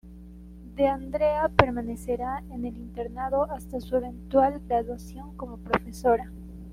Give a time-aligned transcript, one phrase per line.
[0.73, 6.31] D'Andrea permanecería en el internado hasta su eventual graduación como profesora.